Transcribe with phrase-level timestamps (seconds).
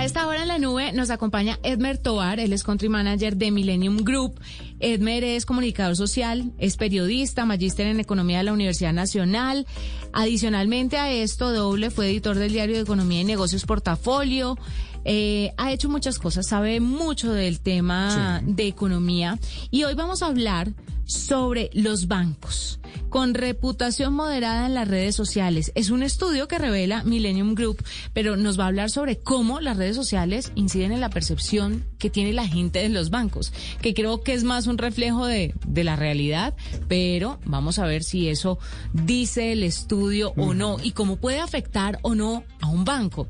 [0.00, 3.50] A esta hora en la nube nos acompaña Edmer Toar, él es country manager de
[3.50, 4.40] Millennium Group.
[4.78, 9.66] Edmer es comunicador social, es periodista, magíster en economía de la Universidad Nacional.
[10.14, 14.56] Adicionalmente a esto, doble fue editor del diario de Economía y Negocios Portafolio.
[15.04, 19.38] Eh, ha hecho muchas cosas, sabe mucho del tema de economía
[19.70, 20.72] y hoy vamos a hablar
[21.04, 22.69] sobre los bancos
[23.10, 25.72] con reputación moderada en las redes sociales.
[25.74, 27.84] Es un estudio que revela Millennium Group,
[28.14, 32.08] pero nos va a hablar sobre cómo las redes sociales inciden en la percepción que
[32.08, 33.52] tiene la gente de los bancos,
[33.82, 36.54] que creo que es más un reflejo de, de la realidad,
[36.88, 38.58] pero vamos a ver si eso
[38.92, 43.26] dice el estudio o no y cómo puede afectar o no a un banco.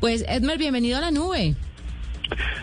[0.00, 1.54] Pues Edmer, bienvenido a la nube.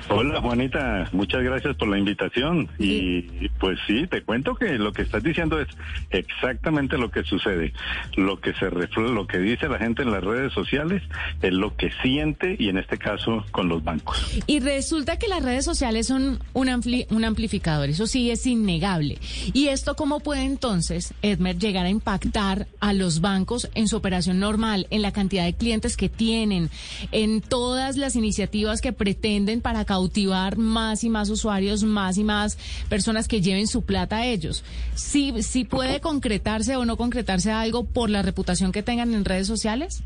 [0.07, 2.69] Hola Juanita, muchas gracias por la invitación.
[2.77, 3.23] Y
[3.59, 5.67] pues sí, te cuento que lo que estás diciendo es
[6.11, 7.73] exactamente lo que sucede,
[8.15, 11.01] lo que se lo que dice la gente en las redes sociales
[11.41, 14.39] es lo que siente y en este caso con los bancos.
[14.47, 19.17] Y resulta que las redes sociales son un, un amplificador, eso sí es innegable.
[19.53, 24.39] ¿Y esto cómo puede entonces, Edmer, llegar a impactar a los bancos en su operación
[24.39, 26.69] normal, en la cantidad de clientes que tienen,
[27.11, 32.57] en todas las iniciativas que pretenden para cautivar más y más usuarios, más y más
[32.89, 34.61] personas que lleven su plata a ellos.
[34.93, 39.47] ¿Sí, sí puede concretarse o no concretarse algo por la reputación que tengan en redes
[39.47, 40.03] sociales?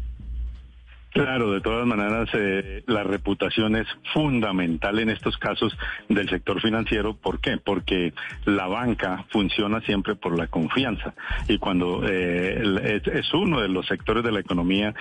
[1.12, 5.76] Claro, de todas maneras, eh, la reputación es fundamental en estos casos
[6.08, 7.16] del sector financiero.
[7.16, 7.58] ¿Por qué?
[7.58, 8.14] Porque
[8.46, 11.16] la banca funciona siempre por la confianza
[11.48, 14.94] y cuando eh, es, uno de los sectores de la economía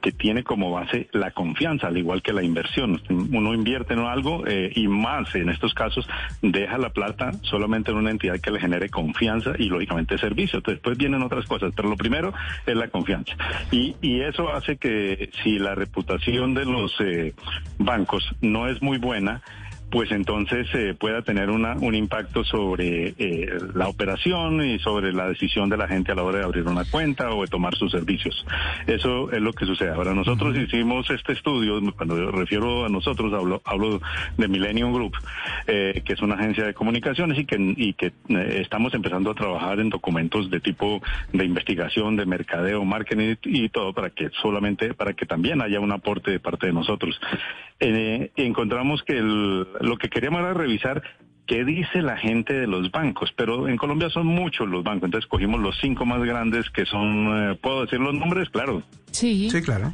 [0.00, 3.02] que tiene como base la confianza, al igual que la inversión.
[3.08, 6.08] Uno invierte en algo eh, y más en estos casos
[6.42, 10.60] deja la plata solamente en una entidad que le genere confianza y lógicamente servicio.
[10.60, 12.32] Después vienen otras cosas, pero lo primero
[12.66, 13.34] es la confianza
[13.72, 17.34] y, y eso hace que si la reputación de los eh,
[17.78, 19.42] bancos no es muy buena,
[19.90, 25.28] pues entonces eh, pueda tener una, un impacto sobre eh, la operación y sobre la
[25.28, 27.92] decisión de la gente a la hora de abrir una cuenta o de tomar sus
[27.92, 28.44] servicios.
[28.86, 29.90] Eso es lo que sucede.
[29.90, 34.00] Ahora, nosotros hicimos este estudio, cuando refiero a nosotros, hablo, hablo
[34.36, 35.14] de Millennium Group,
[35.66, 39.34] eh, que es una agencia de comunicaciones y que, y que eh, estamos empezando a
[39.34, 41.00] trabajar en documentos de tipo
[41.32, 45.92] de investigación, de mercadeo, marketing y todo para que solamente, para que también haya un
[45.92, 47.18] aporte de parte de nosotros.
[47.78, 51.02] Encontramos que el, lo que queríamos era revisar
[51.46, 55.28] qué dice la gente de los bancos, pero en Colombia son muchos los bancos, entonces
[55.28, 58.50] cogimos los cinco más grandes que son, eh, ¿puedo decir los nombres?
[58.50, 58.82] Claro.
[59.12, 59.48] Sí.
[59.50, 59.92] Sí, claro.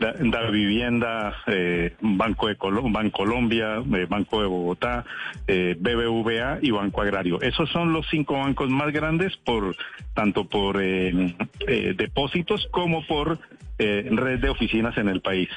[0.00, 5.04] Da, Vivienda, eh, Banco de Banco Colombia, eh, Banco de Bogotá,
[5.46, 7.38] eh, BBVA y Banco Agrario.
[7.42, 9.76] Esos son los cinco bancos más grandes por
[10.14, 13.38] tanto por depósitos como por
[13.78, 15.50] red de oficinas en el país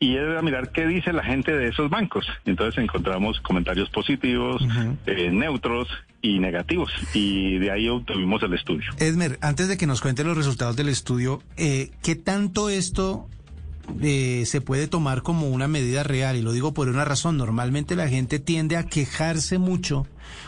[0.00, 2.26] y es a mirar qué dice la gente de esos bancos.
[2.44, 4.62] Entonces encontramos comentarios positivos,
[5.06, 5.88] eh, neutros
[6.20, 6.90] y negativos.
[7.14, 8.90] Y de ahí obtuvimos el estudio.
[8.98, 13.28] Edmer, antes de que nos cuente los resultados del estudio, eh, ¿qué tanto esto
[14.02, 16.36] eh, se puede tomar como una medida real?
[16.36, 17.36] Y lo digo por una razón.
[17.36, 20.06] Normalmente la gente tiende a quejarse mucho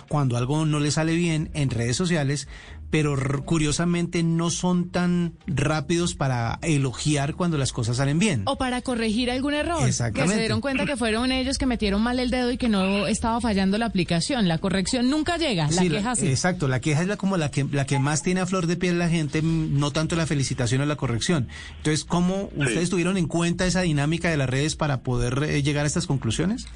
[0.08, 2.48] cuando algo no le sale bien en redes sociales,
[2.90, 8.42] pero curiosamente no son tan rápidos para elogiar cuando las cosas salen bien.
[8.46, 9.86] O para corregir algún error.
[9.86, 10.32] Exactamente.
[10.32, 13.06] Que se dieron cuenta que fueron ellos que metieron mal el dedo y que no
[13.06, 14.48] estaba fallando la aplicación.
[14.48, 16.28] La corrección nunca llega, la queja sí.
[16.28, 18.76] Exacto, la queja es la, como la que, la que más tiene a flor de
[18.76, 21.48] piel la gente, no tanto la felicitación o la corrección.
[21.78, 25.84] Entonces, ¿cómo ustedes tuvieron en cuenta esa dinámica de las redes para poder eh, llegar
[25.84, 26.66] a estas conclusiones?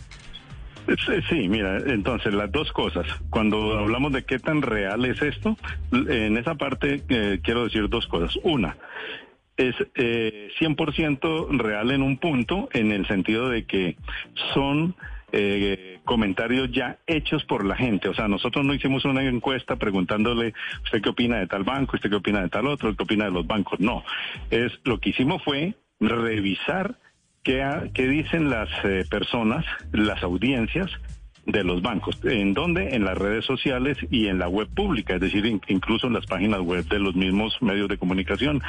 [1.28, 3.06] Sí, mira, entonces las dos cosas.
[3.30, 5.56] Cuando hablamos de qué tan real es esto,
[5.92, 8.36] en esa parte eh, quiero decir dos cosas.
[8.42, 8.76] Una,
[9.56, 13.96] es eh, 100% real en un punto, en el sentido de que
[14.54, 14.94] son
[15.32, 18.08] eh, comentarios ya hechos por la gente.
[18.08, 20.54] O sea, nosotros no hicimos una encuesta preguntándole,
[20.84, 21.96] ¿usted qué opina de tal banco?
[21.96, 22.96] ¿Usted qué opina de tal otro?
[22.96, 23.78] ¿Qué opina de los bancos?
[23.80, 24.02] No.
[24.50, 26.96] Es lo que hicimos fue revisar
[27.42, 30.90] ¿Qué, dicen las eh, personas, las audiencias
[31.46, 32.20] de los bancos?
[32.24, 32.94] ¿En dónde?
[32.94, 36.60] En las redes sociales y en la web pública, es decir, incluso en las páginas
[36.60, 38.60] web de los mismos medios de comunicación.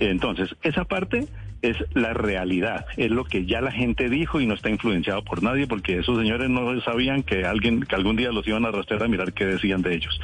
[0.00, 1.28] Entonces, esa parte
[1.62, 5.42] es la realidad, es lo que ya la gente dijo y no está influenciado por
[5.42, 9.02] nadie porque esos señores no sabían que alguien que algún día los iban a arrastrar
[9.02, 10.20] a mirar qué decían de ellos.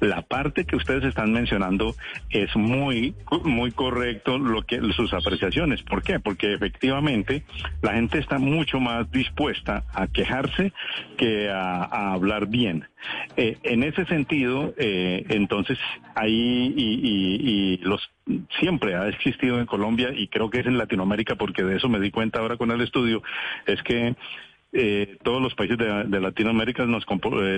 [0.00, 1.94] La parte que ustedes están mencionando
[2.30, 6.20] es muy muy correcto lo que sus apreciaciones, ¿por qué?
[6.20, 7.44] Porque efectivamente
[7.82, 10.72] la gente está mucho más dispuesta a quejarse
[11.16, 12.86] que a hablar bien.
[13.36, 15.78] Eh, en ese sentido, eh, entonces
[16.14, 18.10] ahí y, los
[18.58, 22.00] siempre ha existido en Colombia y creo que es en Latinoamérica porque de eso me
[22.00, 23.22] di cuenta ahora con el estudio
[23.66, 24.16] es que
[24.72, 27.06] eh, todos los países de, Latinoamérica nos,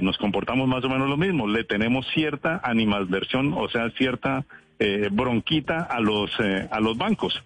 [0.03, 1.47] nos comportamos más o menos lo mismo.
[1.47, 4.45] Le tenemos cierta animadversión, o sea, cierta
[5.11, 7.43] bronquita a los a los bancos.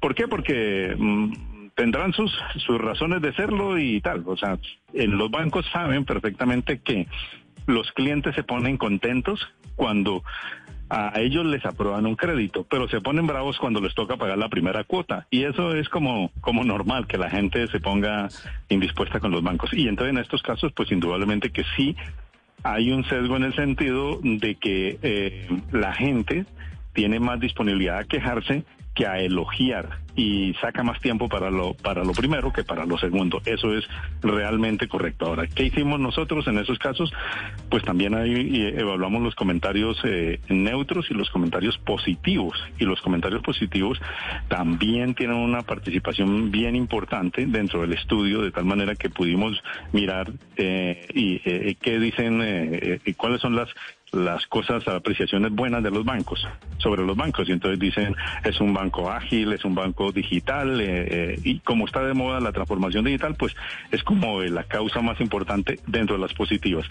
[0.00, 0.28] ¿Por qué?
[0.28, 4.24] Porque mm, tendrán sus, sus razones de serlo y tal.
[4.26, 4.58] O sea,
[4.92, 7.06] en los bancos saben perfectamente que
[7.66, 9.46] los clientes se ponen contentos
[9.76, 10.24] cuando
[10.88, 14.48] a ellos les aprueban un crédito, pero se ponen bravos cuando les toca pagar la
[14.48, 15.26] primera cuota.
[15.30, 18.28] Y eso es como, como normal, que la gente se ponga
[18.68, 19.72] indispuesta con los bancos.
[19.72, 21.96] Y entonces en estos casos, pues indudablemente que sí
[22.62, 26.46] hay un sesgo en el sentido de que eh, la gente
[26.92, 28.64] tiene más disponibilidad a quejarse
[28.96, 32.96] que a elogiar y saca más tiempo para lo para lo primero que para lo
[32.98, 33.42] segundo.
[33.44, 33.84] Eso es
[34.22, 35.26] realmente correcto.
[35.26, 37.12] Ahora, ¿qué hicimos nosotros en esos casos?
[37.68, 42.56] Pues también ahí evaluamos los comentarios eh, neutros y los comentarios positivos.
[42.78, 44.00] Y los comentarios positivos
[44.48, 49.62] también tienen una participación bien importante dentro del estudio, de tal manera que pudimos
[49.92, 53.68] mirar eh, y eh, qué dicen, y cuáles son las
[54.24, 56.46] las cosas, apreciaciones buenas de los bancos,
[56.78, 57.48] sobre los bancos.
[57.48, 58.14] Y entonces dicen,
[58.44, 62.40] es un banco ágil, es un banco digital, eh, eh, y como está de moda
[62.40, 63.54] la transformación digital, pues
[63.90, 66.86] es como la causa más importante dentro de las positivas.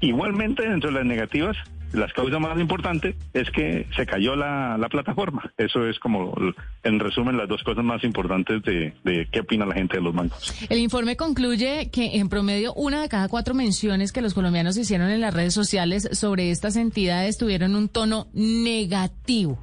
[0.00, 1.56] Igualmente, dentro de las negativas,
[1.92, 5.52] las causas más importantes es que se cayó la, plataforma.
[5.56, 6.34] Eso es como,
[6.82, 10.14] en resumen, las dos cosas más importantes de, de, qué opina la gente de los
[10.14, 10.54] bancos.
[10.68, 15.10] El informe concluye que en promedio una de cada cuatro menciones que los colombianos hicieron
[15.10, 19.58] en las redes sociales sobre estas entidades tuvieron un tono negativo.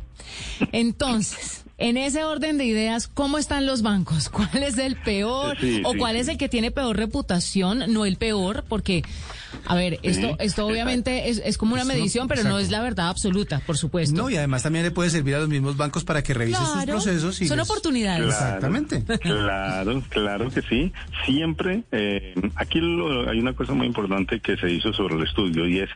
[0.72, 4.30] Entonces, en ese orden de ideas, ¿cómo están los bancos?
[4.32, 7.84] ¿Cuál es el peor o cuál es el que tiene peor reputación?
[7.88, 9.04] No el peor, porque,
[9.66, 13.60] a ver, esto, esto obviamente es, como una medición, pero no es la verdad absoluta,
[13.66, 14.16] por supuesto.
[14.16, 16.86] No, y además también le puede servir a los mismos bancos para que revisen sus
[16.86, 17.42] procesos.
[17.42, 18.28] Y son oportunidades.
[18.28, 19.04] Exactamente.
[19.20, 20.92] Claro, claro que sí.
[21.26, 25.80] Siempre, eh, aquí hay una cosa muy importante que se hizo sobre el estudio y
[25.80, 25.90] es...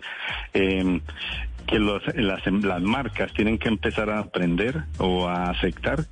[0.53, 1.01] Eh,
[1.67, 6.05] que los, las, las marcas tienen que empezar a aprender o a aceptar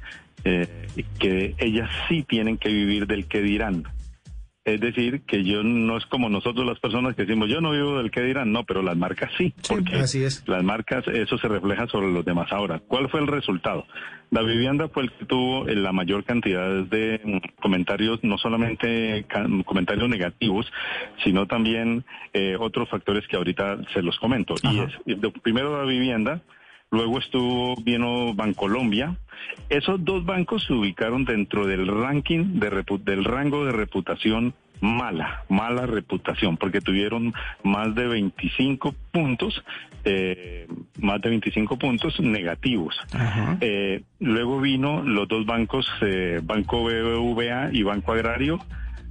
[0.43, 0.87] eh,
[1.19, 3.85] que ellas sí tienen que vivir del que dirán.
[4.63, 7.97] Es decir, que yo no es como nosotros las personas que decimos, yo no vivo
[7.97, 10.47] del que dirán, no, pero las marcas sí, porque así es.
[10.47, 12.51] las marcas, eso se refleja sobre los demás.
[12.51, 13.87] Ahora, ¿cuál fue el resultado?
[14.29, 19.25] La vivienda fue el que tuvo la mayor cantidad de mm, comentarios, no solamente
[19.65, 20.71] comentarios negativos,
[21.23, 24.53] sino también eh, otros factores que ahorita se los comento.
[24.61, 24.91] Y es,
[25.41, 26.43] primero la vivienda,
[26.91, 29.15] luego estuvo vino Bancolombia.
[29.69, 35.85] Esos dos bancos se ubicaron dentro del ranking de del rango de reputación mala, mala
[35.85, 37.33] reputación, porque tuvieron
[37.63, 39.63] más de 25 puntos,
[40.03, 40.67] eh,
[40.99, 42.99] más de 25 puntos negativos.
[43.61, 48.59] Eh, luego vino los dos bancos, eh, Banco BBVA y Banco Agrario,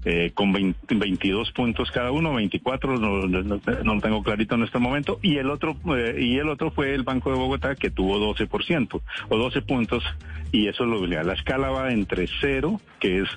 [0.05, 5.37] eh, con 22 puntos cada uno, 24, no, no, tengo clarito en este momento, y
[5.37, 9.37] el otro eh, y el otro fue el Banco de Bogotá que tuvo 12% o
[9.37, 10.05] 12 puntos
[10.53, 13.29] y eso lo la escala va entre 0, que es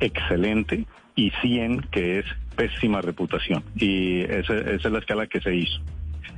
[0.00, 2.24] excelente, y 100, que es
[2.56, 3.62] pésima reputación.
[3.76, 5.80] Y esa es la escala que se hizo.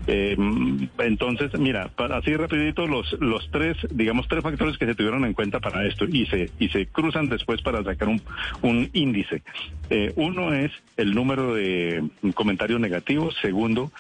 [0.07, 0.37] Eh,
[0.99, 5.61] entonces, mira, así rapidito los los tres, digamos tres factores que se tuvieron en cuenta
[5.61, 8.21] para esto y se y se cruzan después para sacar un,
[8.63, 9.43] un índice.
[9.91, 12.03] Eh, uno es el número de
[12.35, 13.93] comentarios negativos, segundo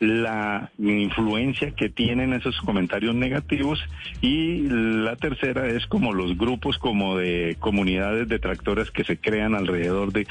[0.00, 3.80] la influencia que tienen esos comentarios negativos
[4.20, 10.12] y la tercera es como los grupos como de comunidades detractoras que se crean alrededor
[10.12, 10.26] de,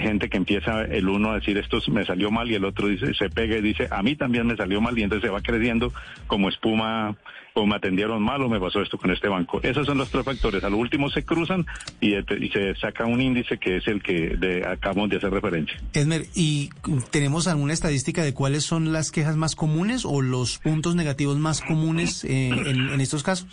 [0.00, 3.14] gente que empieza el uno a decir esto me salió mal y el otro dice
[3.14, 5.92] se pega y dice a mí también me salió mal y entonces se va creciendo
[6.26, 7.16] como espuma
[7.56, 9.60] o me atendieron mal o me pasó esto con este banco.
[9.62, 10.62] Esos son los tres factores.
[10.62, 11.64] A lo último se cruzan
[12.00, 12.12] y,
[12.52, 15.80] se saca un índice que es el que de, acabamos de hacer referencia.
[15.94, 16.68] Esmer, ¿y
[17.10, 21.60] tenemos alguna estadística de cuáles son las quejas más comunes o los puntos negativos más
[21.60, 23.48] comunes eh, en estos casos?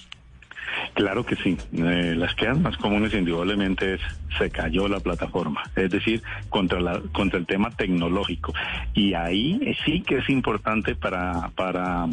[0.94, 1.58] Claro que sí.
[1.74, 4.02] Eh, las quejas más comunes indudablemente es
[4.38, 8.54] se cayó la plataforma, es decir, contra la contra el tema tecnológico.
[8.94, 12.08] Y ahí sí que es importante para para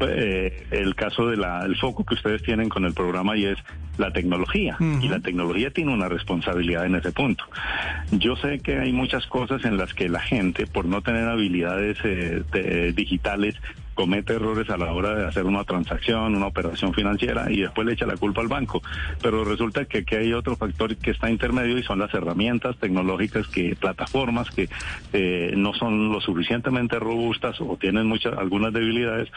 [0.00, 1.44] eh, el caso del
[1.76, 3.58] foco que ustedes tienen con el programa y es
[3.98, 4.76] la tecnología.
[5.00, 7.44] Y la tecnología tiene una responsabilidad en ese punto.
[8.10, 11.96] Yo sé que hay muchas cosas en las que la gente, por no tener habilidades
[12.04, 13.54] eh, digitales,
[13.96, 17.94] comete errores a la hora de hacer una transacción, una operación financiera y después le
[17.94, 18.82] echa la culpa al banco.
[19.20, 23.48] Pero resulta que aquí hay otro factor que está intermedio y son las herramientas tecnológicas
[23.48, 24.68] que plataformas que
[25.12, 29.30] eh, no son lo suficientemente robustas o tienen muchas algunas debilidades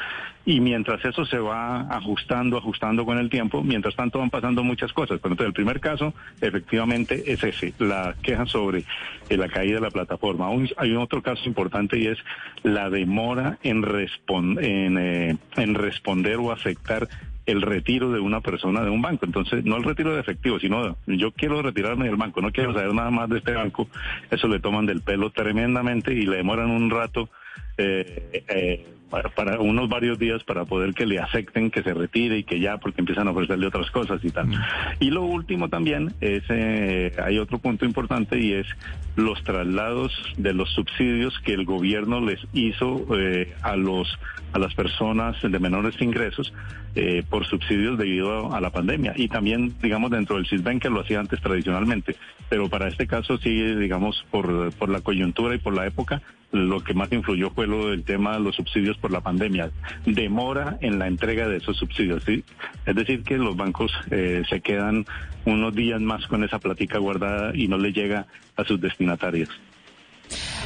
[0.45, 4.91] y mientras eso se va ajustando, ajustando con el tiempo, mientras tanto van pasando muchas
[4.91, 5.19] cosas.
[5.21, 8.83] Pero entonces el primer caso efectivamente es ese, la queja sobre
[9.29, 10.49] eh, la caída de la plataforma.
[10.77, 12.17] hay otro caso importante y es
[12.63, 17.07] la demora en, en, eh, en responder o aceptar
[17.45, 19.25] el retiro de una persona de un banco.
[19.25, 22.93] Entonces, no el retiro de efectivo, sino yo quiero retirarme del banco, no quiero saber
[22.93, 23.87] nada más de este banco.
[24.29, 27.29] Eso le toman del pelo tremendamente y le demoran un rato.
[27.77, 32.43] Eh, eh, para, unos varios días para poder que le acepten que se retire y
[32.43, 34.47] que ya, porque empiezan a ofrecerle otras cosas y tal.
[34.47, 34.53] Mm.
[34.99, 38.67] Y lo último también es, eh, hay otro punto importante y es
[39.15, 44.07] los traslados de los subsidios que el gobierno les hizo eh, a los
[44.51, 46.51] a las personas de menores ingresos
[46.95, 51.01] eh, por subsidios debido a, la pandemia y también digamos dentro del CISBEN que lo
[51.01, 52.15] hacía antes tradicionalmente
[52.49, 56.83] pero para este caso sí digamos por por la coyuntura y por la época lo
[56.83, 59.71] que más influyó fue lo del tema de los subsidios por la pandemia.
[60.05, 62.23] Demora en la entrega de esos subsidios.
[62.23, 62.43] ¿sí?
[62.85, 65.05] Es decir, que los bancos eh, se quedan
[65.45, 69.49] unos días más con esa platica guardada y no le llega a sus destinatarios.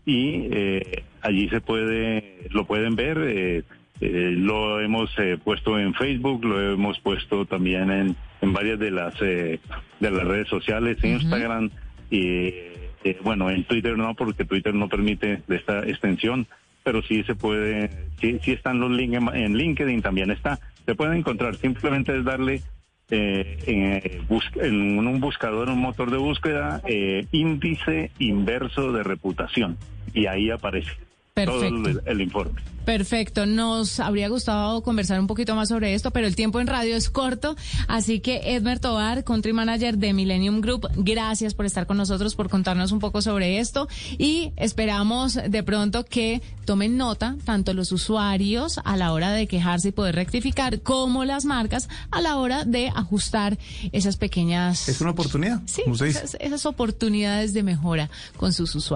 [0.04, 3.18] y eh, allí se puede, lo pueden ver.
[3.18, 3.62] Eh,
[4.00, 9.16] eh, lo hemos puesto en Facebook, lo hemos puesto también en, en varias de las
[9.21, 9.61] de
[10.00, 11.71] las redes sociales, Instagram
[12.11, 12.52] y
[13.23, 16.47] bueno, en Twitter no, porque Twitter no permite esta extensión,
[16.82, 17.90] pero sí se puede,
[18.21, 20.59] sí, sí están los links en, en LinkedIn, también está.
[20.85, 22.62] Se pueden encontrar, simplemente es darle
[23.12, 24.02] en,
[24.57, 29.76] en, un buscador, un motor de búsqueda, eh, índice inverso de reputación.
[30.14, 32.60] Y ahí aparece todo el, informe.
[32.84, 36.94] Perfecto, nos habría gustado conversar un poquito más sobre esto, pero el tiempo en radio
[36.94, 37.56] es corto,
[37.88, 42.50] así que Edmer Tobar, Country Manager de Millennium Group, gracias por estar con nosotros, por
[42.50, 48.80] contarnos un poco sobre esto y esperamos de pronto que tomen nota tanto los usuarios
[48.84, 52.88] a la hora de quejarse y poder rectificar, como las marcas a la hora de
[52.94, 53.58] ajustar
[53.92, 54.88] esas pequeñas...
[54.88, 55.62] Es una oportunidad.
[55.64, 55.82] Sí,
[56.40, 58.92] esas oportunidades de mejora con sus usuarios.